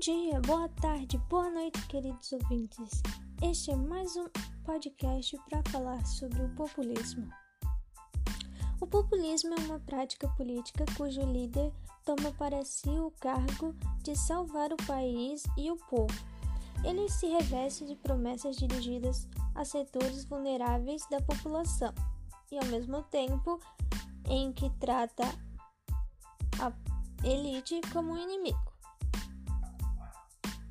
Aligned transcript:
dia, 0.00 0.38
boa 0.42 0.68
tarde, 0.68 1.16
boa 1.30 1.48
noite, 1.50 1.80
queridos 1.86 2.30
ouvintes. 2.30 3.02
Este 3.42 3.70
é 3.70 3.76
mais 3.76 4.14
um 4.14 4.28
podcast 4.62 5.38
para 5.48 5.62
falar 5.70 6.04
sobre 6.04 6.42
o 6.42 6.50
populismo. 6.50 7.26
O 8.78 8.86
populismo 8.86 9.54
é 9.54 9.60
uma 9.60 9.80
prática 9.80 10.28
política 10.36 10.84
cujo 10.98 11.22
líder 11.22 11.72
toma 12.04 12.30
para 12.32 12.62
si 12.62 12.90
o 12.90 13.10
cargo 13.18 13.74
de 14.02 14.14
salvar 14.14 14.70
o 14.70 14.76
país 14.86 15.44
e 15.56 15.70
o 15.70 15.76
povo. 15.76 16.14
Ele 16.84 17.08
se 17.08 17.26
reveste 17.28 17.86
de 17.86 17.96
promessas 17.96 18.56
dirigidas 18.56 19.26
a 19.54 19.64
setores 19.64 20.26
vulneráveis 20.26 21.08
da 21.08 21.22
população 21.22 21.94
e, 22.52 22.58
ao 22.58 22.66
mesmo 22.66 23.02
tempo, 23.04 23.58
em 24.28 24.52
que 24.52 24.68
trata 24.78 25.24
a 26.60 26.70
elite 27.26 27.80
como 27.94 28.12
um 28.12 28.18
inimigo. 28.18 28.75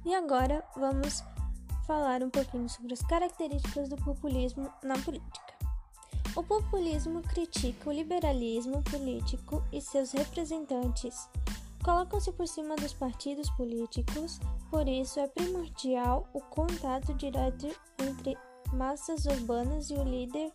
E 0.05 0.13
agora 0.13 0.63
vamos 0.77 1.23
falar 1.87 2.21
um 2.21 2.29
pouquinho 2.29 2.69
sobre 2.69 2.93
as 2.93 3.01
características 3.01 3.89
do 3.89 3.95
populismo 3.95 4.71
na 4.83 4.93
política. 4.99 5.55
O 6.35 6.43
populismo 6.43 7.23
critica 7.23 7.89
o 7.89 7.93
liberalismo 7.93 8.83
político 8.83 9.63
e 9.71 9.81
seus 9.81 10.11
representantes. 10.11 11.27
Colocam-se 11.83 12.31
por 12.33 12.47
cima 12.47 12.75
dos 12.75 12.93
partidos 12.93 13.49
políticos, 13.51 14.39
por 14.69 14.87
isso 14.87 15.19
é 15.19 15.27
primordial 15.27 16.27
o 16.33 16.39
contato 16.39 17.11
direto 17.15 17.67
entre 17.97 18.37
massas 18.73 19.25
urbanas 19.25 19.89
e 19.89 19.95
o 19.95 20.03
líder, 20.03 20.53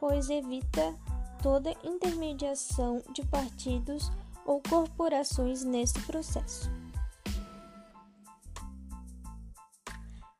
pois 0.00 0.30
evita 0.30 0.94
toda 1.42 1.76
intermediação 1.84 3.02
de 3.12 3.22
partidos 3.26 4.10
ou 4.46 4.62
corporações 4.62 5.62
nesse 5.62 6.00
processo. 6.00 6.70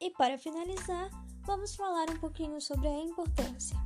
E 0.08 0.10
para 0.12 0.38
finalizar, 0.38 1.10
vamos 1.44 1.76
falar 1.76 2.08
um 2.08 2.18
pouquinho 2.18 2.58
sobre 2.62 2.88
a 2.88 2.98
importância. 3.02 3.76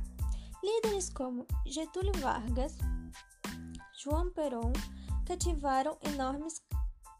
Líderes 0.63 1.09
como 1.09 1.45
Getúlio 1.65 2.13
Vargas, 2.21 2.77
João 4.01 4.31
Perón 4.31 4.71
cativaram 5.27 5.97
enormes 6.01 6.63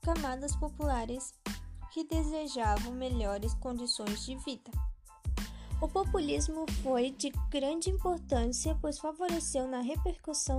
camadas 0.02 0.56
populares 0.56 1.34
que 1.92 2.06
desejavam 2.06 2.94
melhores 2.94 3.54
condições 3.56 4.24
de 4.24 4.38
vida. 4.38 4.72
O 5.82 5.90
populismo 5.90 6.66
foi 6.82 7.12
de 7.12 7.30
grande 7.50 7.90
importância, 7.90 8.74
pois 8.80 9.00
favoreceu 9.00 9.68
na 9.68 9.82
repercussão 9.82 10.56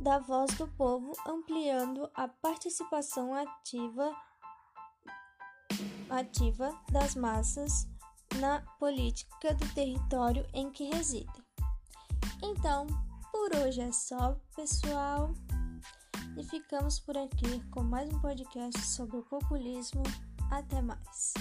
da 0.00 0.18
voz 0.18 0.52
do 0.56 0.66
povo, 0.66 1.12
ampliando 1.24 2.10
a 2.12 2.26
participação 2.26 3.32
ativa 3.32 4.12
ativa 6.10 6.74
das 6.90 7.14
massas 7.14 7.86
na 8.38 8.60
política 8.78 9.54
do 9.54 9.74
território 9.74 10.46
em 10.52 10.70
que 10.70 10.84
residem. 10.84 11.42
Então, 12.42 12.86
por 13.30 13.54
hoje 13.56 13.80
é 13.80 13.92
só, 13.92 14.36
pessoal. 14.54 15.32
E 16.36 16.44
ficamos 16.44 16.98
por 16.98 17.16
aqui 17.16 17.60
com 17.70 17.82
mais 17.82 18.12
um 18.12 18.20
podcast 18.20 18.80
sobre 18.80 19.16
o 19.18 19.22
populismo. 19.22 20.02
Até 20.50 20.80
mais. 20.80 21.34